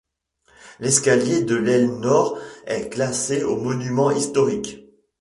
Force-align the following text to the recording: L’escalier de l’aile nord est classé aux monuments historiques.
L’escalier 0.79 1.43
de 1.43 1.55
l’aile 1.55 1.99
nord 1.99 2.39
est 2.65 2.89
classé 2.89 3.43
aux 3.43 3.57
monuments 3.57 4.09
historiques. 4.09 4.79